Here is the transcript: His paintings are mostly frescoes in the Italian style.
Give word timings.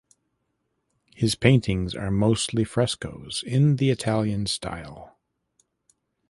His 1.15 1.35
paintings 1.35 1.93
are 1.93 2.09
mostly 2.09 2.63
frescoes 2.63 3.43
in 3.45 3.75
the 3.75 3.91
Italian 3.91 4.47
style. 4.47 5.15